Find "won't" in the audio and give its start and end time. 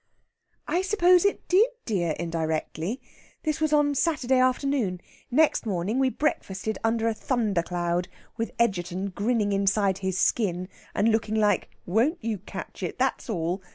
11.85-12.17